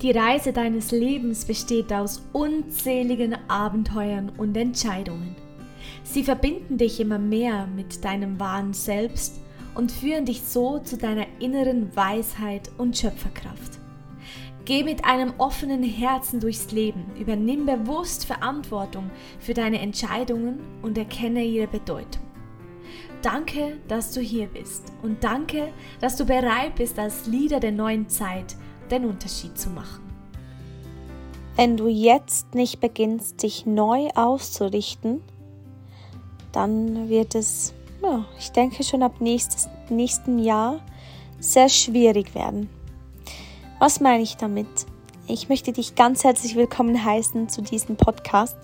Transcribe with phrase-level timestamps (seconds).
[0.00, 5.34] Die Reise deines Lebens besteht aus unzähligen Abenteuern und Entscheidungen.
[6.04, 9.40] Sie verbinden dich immer mehr mit deinem wahren Selbst
[9.74, 13.80] und führen dich so zu deiner inneren Weisheit und Schöpferkraft.
[14.64, 19.10] Geh mit einem offenen Herzen durchs Leben, übernimm bewusst Verantwortung
[19.40, 22.22] für deine Entscheidungen und erkenne ihre Bedeutung.
[23.22, 28.08] Danke, dass du hier bist und danke, dass du bereit bist, als Leader der neuen
[28.08, 28.54] Zeit
[28.88, 30.02] den Unterschied zu machen.
[31.56, 35.22] Wenn du jetzt nicht beginnst, dich neu auszurichten,
[36.52, 40.80] dann wird es, ja, ich denke schon ab nächstes, nächsten Jahr
[41.40, 42.68] sehr schwierig werden.
[43.78, 44.68] Was meine ich damit?
[45.26, 48.56] Ich möchte dich ganz herzlich willkommen heißen zu diesem Podcast,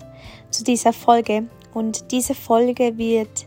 [0.49, 1.47] zu dieser Folge.
[1.73, 3.45] Und diese Folge wird,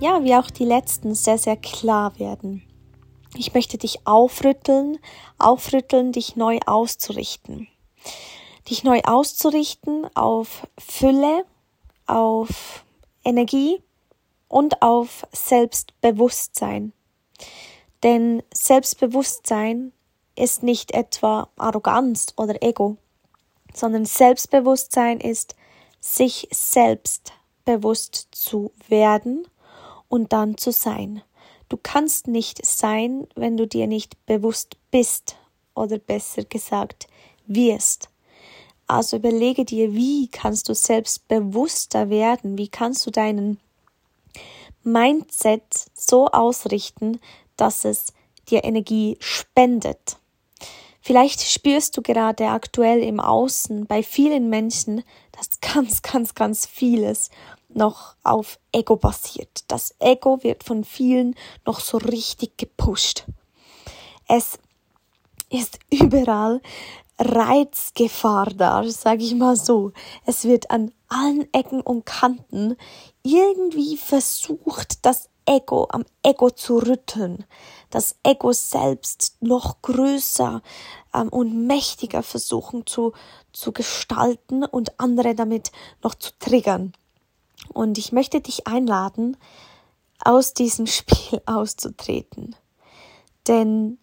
[0.00, 2.62] ja, wie auch die letzten, sehr, sehr klar werden.
[3.38, 4.98] Ich möchte dich aufrütteln,
[5.38, 7.68] aufrütteln, dich neu auszurichten.
[8.68, 11.44] Dich neu auszurichten auf Fülle,
[12.06, 12.84] auf
[13.24, 13.82] Energie
[14.48, 16.92] und auf Selbstbewusstsein.
[18.02, 19.92] Denn Selbstbewusstsein
[20.34, 22.96] ist nicht etwa Arroganz oder Ego,
[23.74, 25.56] sondern Selbstbewusstsein ist,
[26.00, 27.32] sich selbst
[27.64, 29.46] bewusst zu werden
[30.08, 31.22] und dann zu sein.
[31.68, 35.36] Du kannst nicht sein, wenn du dir nicht bewusst bist
[35.74, 37.08] oder besser gesagt
[37.46, 38.08] wirst.
[38.86, 42.56] Also überlege dir, wie kannst du selbstbewusster werden?
[42.56, 43.58] Wie kannst du deinen
[44.84, 47.20] Mindset so ausrichten,
[47.56, 48.12] dass es
[48.48, 50.18] dir Energie spendet?
[51.00, 57.30] Vielleicht spürst du gerade aktuell im Außen bei vielen Menschen, dass ganz, ganz, ganz vieles
[57.76, 59.64] noch auf Ego basiert.
[59.68, 63.26] Das Ego wird von vielen noch so richtig gepusht.
[64.28, 64.58] Es
[65.50, 66.60] ist überall
[67.18, 69.92] Reizgefahr da, sage ich mal so.
[70.26, 72.76] Es wird an allen Ecken und Kanten
[73.22, 77.44] irgendwie versucht, das Ego am Ego zu rütteln,
[77.90, 80.60] das Ego selbst noch größer
[81.14, 83.12] ähm, und mächtiger versuchen zu,
[83.52, 85.70] zu gestalten und andere damit
[86.02, 86.92] noch zu triggern.
[87.72, 89.36] Und ich möchte dich einladen,
[90.24, 92.56] aus diesem Spiel auszutreten.
[93.46, 93.98] Denn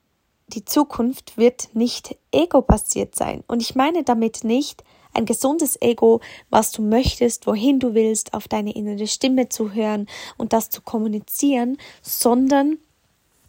[0.47, 3.43] die Zukunft wird nicht ego-basiert sein.
[3.47, 8.47] Und ich meine damit nicht ein gesundes Ego, was du möchtest, wohin du willst, auf
[8.47, 12.77] deine innere Stimme zu hören und das zu kommunizieren, sondern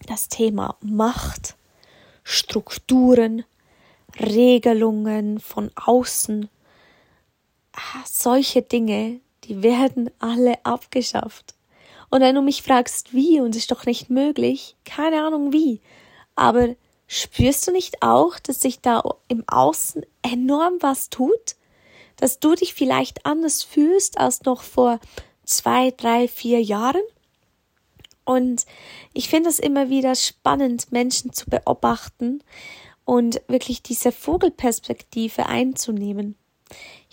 [0.06, 1.56] das Thema Macht,
[2.22, 3.44] Strukturen,
[4.20, 6.48] Regelungen von außen,
[7.72, 11.54] ah, solche Dinge, die werden alle abgeschafft.
[12.10, 15.80] Und wenn du mich fragst, wie, und es ist doch nicht möglich, keine Ahnung wie,
[16.36, 21.56] aber spürst du nicht auch, dass sich da im Außen enorm was tut?
[22.16, 25.00] Dass du dich vielleicht anders fühlst als noch vor
[25.44, 27.02] zwei, drei, vier Jahren?
[28.24, 28.64] Und
[29.12, 32.42] ich finde es immer wieder spannend, Menschen zu beobachten
[33.04, 36.36] und wirklich diese Vogelperspektive einzunehmen.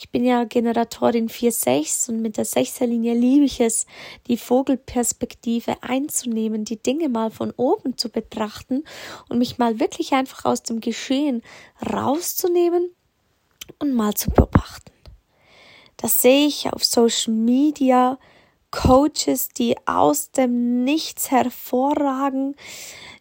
[0.02, 3.86] Ich bin ja Generatorin 4-6 und mit der Sechserlinie liebe ich es,
[4.26, 8.84] die Vogelperspektive einzunehmen, die Dinge mal von oben zu betrachten
[9.30, 11.44] und mich mal wirklich einfach aus dem Geschehen
[11.88, 12.90] rauszunehmen
[13.78, 14.92] und mal zu beobachten.
[15.98, 18.18] Das sehe ich auf Social Media,
[18.72, 22.56] Coaches, die aus dem Nichts hervorragen,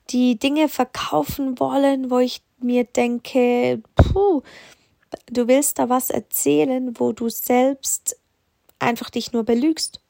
[0.08, 4.40] die Dinge verkaufen wollen, wo ich mir denke, puh,
[5.30, 8.16] du willst da was erzählen, wo du selbst
[8.78, 10.00] einfach dich nur belügst.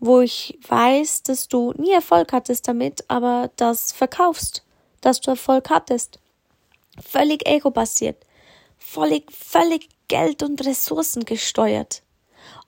[0.00, 4.64] Wo ich weiß, dass du nie Erfolg hattest damit, aber das verkaufst,
[5.00, 6.18] dass du Erfolg hattest.
[7.02, 8.24] Völlig ego-basiert.
[8.78, 12.02] Völlig, völlig Geld- und Ressourcen gesteuert.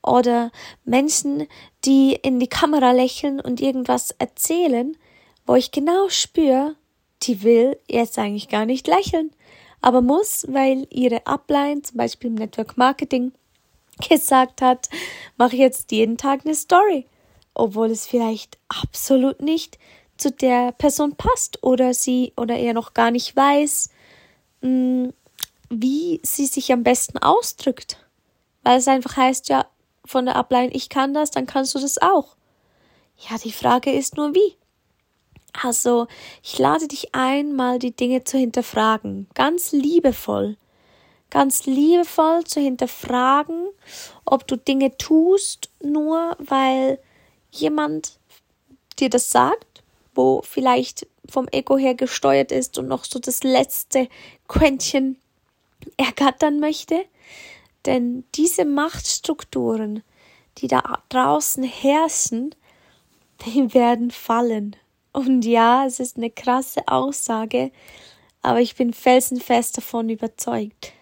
[0.02, 0.50] Oder
[0.84, 1.46] Menschen,
[1.84, 4.96] die in die Kamera lächeln und irgendwas erzählen,
[5.44, 6.76] wo ich genau spüre,
[7.22, 9.32] die will jetzt eigentlich gar nicht lächeln
[9.86, 13.30] aber muss, weil ihre Upline, zum Beispiel im Network Marketing,
[14.08, 14.88] gesagt hat,
[15.36, 17.06] mach jetzt jeden Tag eine Story,
[17.54, 19.78] obwohl es vielleicht absolut nicht
[20.16, 23.90] zu der Person passt oder sie oder er noch gar nicht weiß,
[24.62, 25.10] mm,
[25.70, 28.04] wie sie sich am besten ausdrückt.
[28.64, 29.66] Weil es einfach heißt, ja,
[30.04, 32.34] von der Upline, ich kann das, dann kannst du das auch.
[33.30, 34.56] Ja, die Frage ist nur wie.
[35.62, 36.06] Also,
[36.42, 40.56] ich lade dich ein, mal die Dinge zu hinterfragen, ganz liebevoll,
[41.30, 43.68] ganz liebevoll zu hinterfragen,
[44.24, 46.98] ob du Dinge tust, nur weil
[47.50, 48.18] jemand
[48.98, 49.82] dir das sagt,
[50.14, 54.08] wo vielleicht vom Ego her gesteuert ist und noch so das letzte
[54.48, 55.18] Quäntchen
[55.96, 57.04] ergattern möchte,
[57.84, 60.02] denn diese Machtstrukturen,
[60.58, 62.54] die da draußen herrschen,
[63.46, 64.76] die werden fallen.
[65.16, 67.70] Und ja, es ist eine krasse Aussage,
[68.42, 70.92] aber ich bin felsenfest davon überzeugt.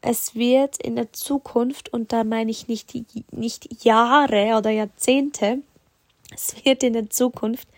[0.00, 2.92] Es wird in der Zukunft, und da meine ich nicht,
[3.30, 5.62] nicht Jahre oder Jahrzehnte,
[6.34, 7.68] es wird in der Zukunft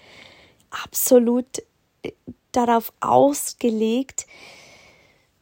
[0.70, 1.58] absolut
[2.04, 2.12] äh,
[2.52, 4.26] darauf ausgelegt,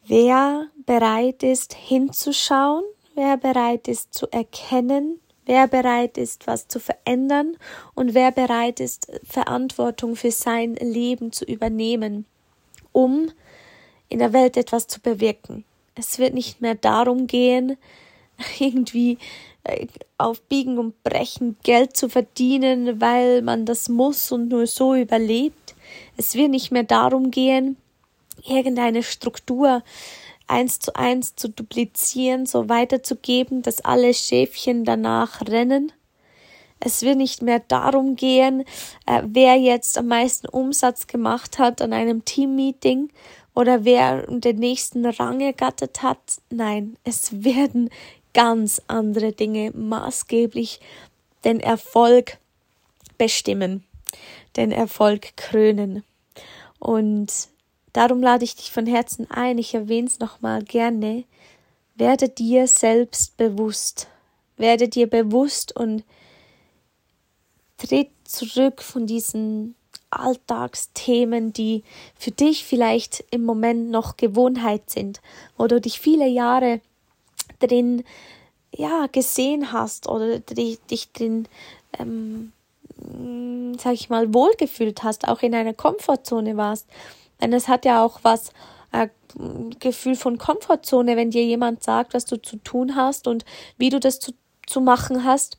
[0.05, 2.83] wer bereit ist hinzuschauen,
[3.15, 7.57] wer bereit ist zu erkennen, wer bereit ist, was zu verändern
[7.95, 12.27] und wer bereit ist, Verantwortung für sein Leben zu übernehmen,
[12.93, 13.33] um
[14.11, 15.65] in der Welt etwas zu bewirken.
[15.95, 17.79] Es wird nicht mehr darum gehen,
[18.59, 19.17] irgendwie
[19.65, 19.87] äh,
[20.19, 25.75] auf Biegen und Brechen Geld zu verdienen, weil man das muss und nur so überlebt.
[26.19, 27.79] Es wird nicht mehr darum gehen,
[28.47, 29.83] irgendeine Struktur
[30.49, 35.93] eins zu eins zu duplizieren, so weiterzugeben, dass alle Schäfchen danach rennen.
[36.81, 38.65] Es wird nicht mehr darum gehen,
[39.07, 43.11] äh, wer jetzt am meisten Umsatz gemacht hat an einem Teammeeting
[43.55, 46.19] oder wer den nächsten Rang ergattert hat.
[46.51, 47.91] Nein, es werden
[48.33, 50.81] ganz andere Dinge maßgeblich
[51.45, 52.39] den Erfolg
[53.17, 53.85] bestimmen,
[54.57, 56.05] den Erfolg krönen.
[56.79, 57.49] Und
[57.93, 61.25] Darum lade ich dich von Herzen ein, ich erwähne es nochmal gerne,
[61.95, 64.09] werde dir selbst bewusst,
[64.57, 66.05] werde dir bewusst und
[67.77, 69.75] tritt zurück von diesen
[70.11, 71.83] Alltagsthemen, die
[72.17, 75.21] für dich vielleicht im Moment noch Gewohnheit sind,
[75.57, 76.81] wo du dich viele Jahre
[77.61, 78.05] drin
[78.75, 81.49] ja gesehen hast oder dich, drin
[81.99, 82.53] ähm,
[83.79, 86.87] sag ich mal wohlgefühlt hast, auch in einer Komfortzone warst
[87.41, 88.53] denn es hat ja auch was,
[88.93, 89.09] äh,
[89.79, 93.45] Gefühl von Komfortzone, wenn dir jemand sagt, was du zu tun hast und
[93.77, 94.33] wie du das zu,
[94.67, 95.59] zu machen hast,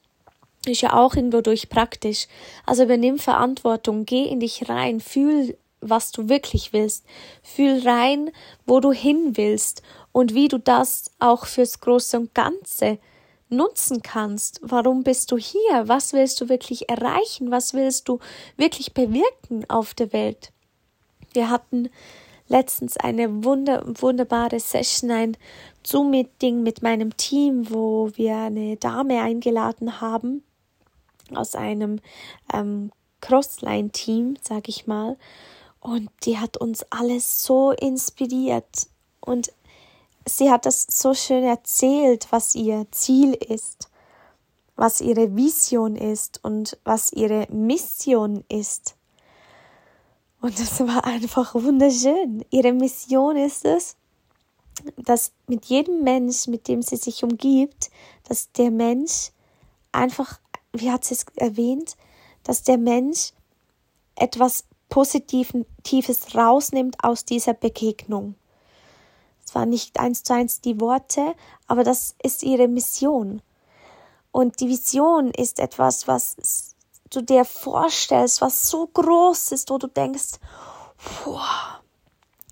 [0.66, 2.28] ist ja auch irgendwo durch praktisch.
[2.66, 7.06] Also übernimm Verantwortung, geh in dich rein, fühl, was du wirklich willst,
[7.44, 8.32] fühl rein,
[8.66, 12.98] wo du hin willst und wie du das auch fürs Große und Ganze
[13.48, 14.60] nutzen kannst.
[14.64, 15.88] Warum bist du hier?
[15.88, 17.52] Was willst du wirklich erreichen?
[17.52, 18.20] Was willst du
[18.58, 20.52] wirklich bewirken auf der Welt?
[21.34, 21.90] Wir hatten
[22.48, 25.38] letztens eine wunder, wunderbare Session, ein
[25.84, 30.44] Zoom-Meeting mit meinem Team, wo wir eine Dame eingeladen haben
[31.34, 32.00] aus einem
[32.54, 32.92] ähm,
[33.22, 35.18] Crossline-Team, sag ich mal.
[35.80, 38.88] Und die hat uns alles so inspiriert.
[39.22, 39.52] Und
[40.26, 43.90] sie hat das so schön erzählt, was ihr Ziel ist,
[44.76, 48.96] was ihre Vision ist und was ihre Mission ist.
[50.42, 52.46] Und das war einfach wunderschön.
[52.50, 53.98] Ihre Mission ist es,
[54.96, 57.90] dass mit jedem Mensch, mit dem sie sich umgibt,
[58.24, 59.32] dass der Mensch
[59.92, 60.40] einfach,
[60.72, 61.98] wie hat sie es erwähnt,
[62.44, 63.34] dass der Mensch
[64.16, 68.36] etwas Positives rausnimmt aus dieser Begegnung.
[69.46, 71.36] Es war nicht eins zu eins die Worte,
[71.68, 73.42] aber das ist ihre Mission.
[74.32, 76.76] Und die Vision ist etwas, was
[77.10, 80.40] du dir vorstellst, was so groß ist, wo du denkst,
[81.26, 81.82] wow,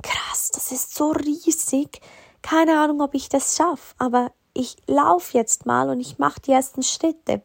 [0.02, 2.02] krass, das ist so riesig.
[2.42, 6.52] Keine Ahnung, ob ich das schaffe, aber ich laufe jetzt mal und ich mache die
[6.52, 7.42] ersten Schritte.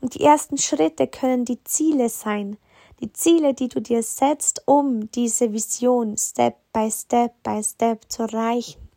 [0.00, 2.58] Und die ersten Schritte können die Ziele sein.
[3.00, 8.22] Die Ziele, die du dir setzt, um diese Vision Step by Step by Step zu
[8.22, 8.88] erreichen.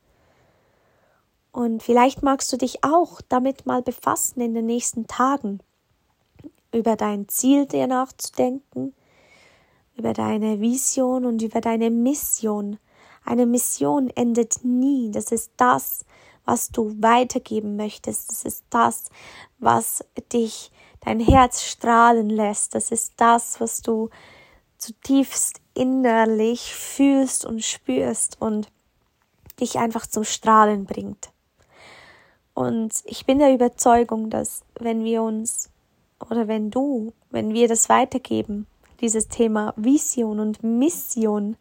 [1.51, 5.59] Und vielleicht magst du dich auch damit mal befassen in den nächsten Tagen
[6.71, 8.93] über dein Ziel dir nachzudenken,
[9.95, 12.77] über deine Vision und über deine Mission.
[13.25, 15.11] Eine Mission endet nie.
[15.11, 16.05] Das ist das,
[16.45, 18.31] was du weitergeben möchtest.
[18.31, 19.09] Das ist das,
[19.59, 20.71] was dich
[21.01, 22.75] dein Herz strahlen lässt.
[22.75, 24.09] Das ist das, was du
[24.77, 28.71] zutiefst innerlich fühlst und spürst und
[29.59, 31.31] dich einfach zum Strahlen bringt.
[32.53, 35.69] Und ich bin der Überzeugung, dass wenn wir uns
[36.29, 38.67] oder wenn du, wenn wir das weitergeben,
[39.01, 41.57] dieses Thema Vision und Mission,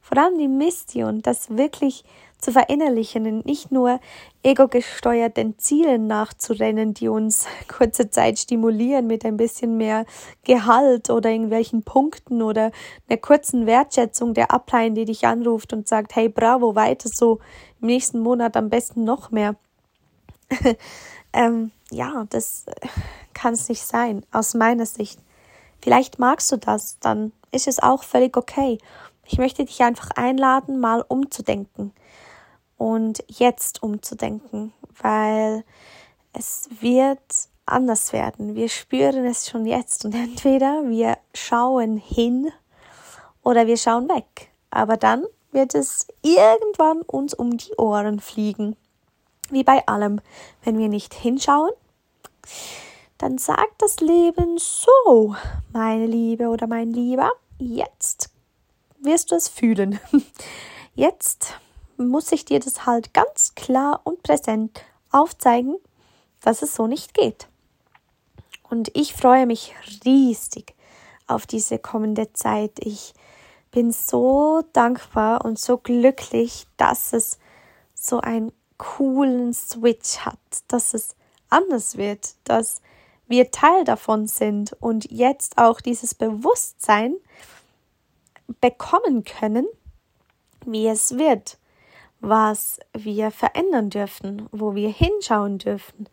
[0.00, 2.04] vor allem die Mission, das wirklich
[2.38, 3.98] zu verinnerlichen und nicht nur
[4.42, 10.04] ego-gesteuerten Zielen nachzurennen, die uns kurze Zeit stimulieren mit ein bisschen mehr
[10.44, 12.70] Gehalt oder irgendwelchen Punkten oder
[13.08, 17.40] einer kurzen Wertschätzung der Ablein, die dich anruft und sagt, hey, bravo, weiter so,
[17.80, 19.56] im nächsten Monat am besten noch mehr.
[21.32, 22.66] ähm, ja, das
[23.34, 25.20] kann es nicht sein, aus meiner Sicht.
[25.82, 28.78] Vielleicht magst du das, dann ist es auch völlig okay.
[29.24, 31.92] Ich möchte dich einfach einladen, mal umzudenken.
[32.76, 35.64] und jetzt umzudenken, weil
[36.32, 37.20] es wird
[37.64, 38.54] anders werden.
[38.54, 42.52] Wir spüren es schon jetzt und entweder wir schauen hin
[43.42, 44.50] oder wir schauen weg.
[44.70, 48.76] Aber dann wird es irgendwann uns um die Ohren fliegen.
[49.50, 50.20] Wie bei allem,
[50.64, 51.72] wenn wir nicht hinschauen,
[53.18, 55.34] dann sagt das Leben so,
[55.72, 58.30] meine Liebe oder mein Lieber, jetzt
[59.00, 60.00] wirst du es fühlen.
[60.94, 61.52] Jetzt
[61.98, 65.76] muss ich dir das halt ganz klar und präsent aufzeigen,
[66.40, 67.48] dass es so nicht geht.
[68.68, 69.74] Und ich freue mich
[70.04, 70.74] riesig
[71.26, 72.72] auf diese kommende Zeit.
[72.78, 73.12] Ich
[73.70, 77.38] bin so dankbar und so glücklich, dass es
[77.94, 81.16] so einen coolen Switch hat, dass es
[81.48, 82.80] anders wird, dass
[83.28, 87.16] wir Teil davon sind und jetzt auch dieses Bewusstsein
[88.60, 89.66] bekommen können,
[90.64, 91.58] wie es wird,
[92.20, 96.08] was wir verändern dürfen, wo wir hinschauen dürfen,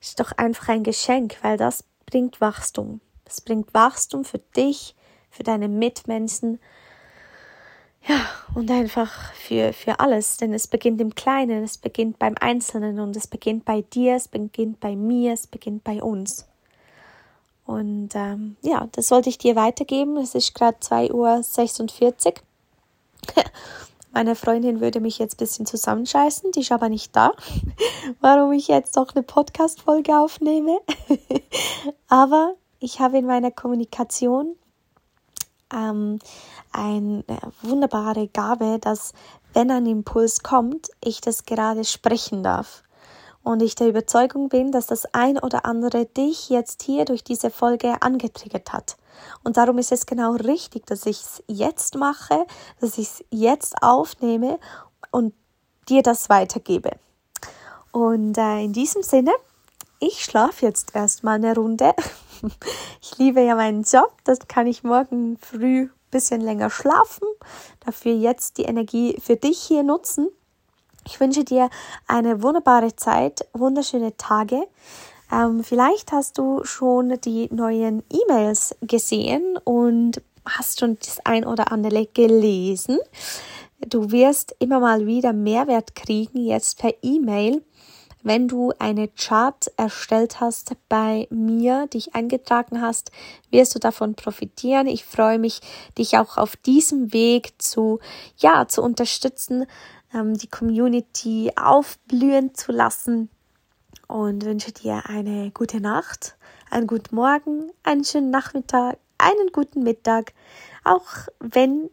[0.00, 3.00] ist doch einfach ein Geschenk, weil das bringt Wachstum.
[3.24, 4.94] Es bringt Wachstum für dich,
[5.30, 6.58] für deine Mitmenschen,
[8.06, 12.98] ja, und einfach für, für alles, denn es beginnt im Kleinen, es beginnt beim Einzelnen
[12.98, 16.46] und es beginnt bei dir, es beginnt bei mir, es beginnt bei uns.
[17.66, 20.16] Und ähm, ja, das sollte ich dir weitergeben.
[20.16, 22.34] Es ist gerade 2.46 Uhr.
[24.12, 27.32] Meine Freundin würde mich jetzt ein bisschen zusammenscheißen, die ist aber nicht da,
[28.20, 30.80] warum ich jetzt noch eine Podcast-Folge aufnehme.
[32.08, 34.56] aber ich habe in meiner Kommunikation
[35.72, 36.18] ähm,
[36.72, 37.24] eine
[37.62, 39.12] wunderbare Gabe, dass
[39.52, 42.82] wenn ein Impuls kommt, ich das gerade sprechen darf
[43.42, 47.50] und ich der Überzeugung bin, dass das ein oder andere dich jetzt hier durch diese
[47.50, 48.96] Folge angetriggert hat.
[49.42, 52.46] Und darum ist es genau richtig, dass ich es jetzt mache,
[52.80, 54.58] dass ich es jetzt aufnehme
[55.10, 55.34] und
[55.88, 56.90] dir das weitergebe.
[57.92, 59.32] Und äh, in diesem Sinne,
[59.98, 61.92] ich schlafe jetzt erstmal eine Runde.
[63.02, 67.26] Ich liebe ja meinen Job, das kann ich morgen früh ein bisschen länger schlafen,
[67.84, 70.28] dafür jetzt die Energie für dich hier nutzen.
[71.06, 71.70] Ich wünsche dir
[72.06, 74.66] eine wunderbare Zeit, wunderschöne Tage.
[75.32, 81.72] Ähm, vielleicht hast du schon die neuen E-Mails gesehen und hast schon das ein oder
[81.72, 82.98] andere gelesen.
[83.80, 87.62] Du wirst immer mal wieder Mehrwert kriegen jetzt per E-Mail
[88.22, 93.10] wenn du eine Chart erstellt hast bei mir, dich eingetragen hast,
[93.50, 94.86] wirst du davon profitieren.
[94.86, 95.60] Ich freue mich,
[95.96, 98.00] dich auch auf diesem Weg zu,
[98.36, 99.66] ja, zu unterstützen,
[100.12, 103.30] ähm, die Community aufblühen zu lassen
[104.06, 106.36] und wünsche dir eine gute Nacht,
[106.70, 110.32] einen guten Morgen, einen schönen Nachmittag, einen guten Mittag,
[110.84, 111.06] auch
[111.38, 111.90] wenn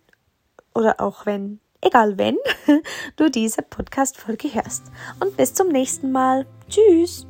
[0.74, 2.38] oder auch wenn egal wenn
[3.16, 4.84] du diese Podcast-Folge hörst.
[5.20, 6.46] Und bis zum nächsten Mal.
[6.70, 7.26] Tschüss!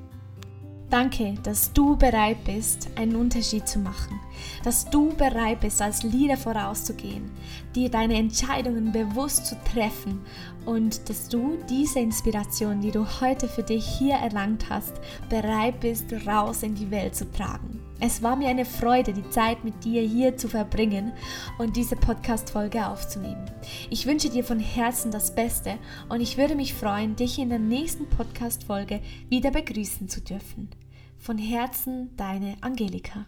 [0.90, 4.22] Danke, dass du bereit bist, einen Unterschied zu machen,
[4.64, 7.30] dass du bereit bist, als Leader vorauszugehen,
[7.76, 10.22] dir deine Entscheidungen bewusst zu treffen
[10.66, 14.94] und dass du diese Inspiration, die du heute für dich hier erlangt hast,
[15.30, 17.82] bereit bist, raus in die Welt zu tragen.
[18.00, 21.14] Es war mir eine Freude, die Zeit mit dir hier zu verbringen
[21.58, 23.50] und diese Podcast-Folge aufzunehmen.
[23.90, 27.60] Ich wünsche dir von Herzen das Beste und ich würde mich freuen, dich in der
[27.60, 30.70] nächsten Podcast-Folge wieder begrüßen zu dürfen.
[31.18, 33.26] Von Herzen, deine Angelika.